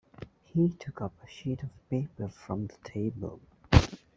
[0.45, 3.39] He took up a sheet of paper from the table.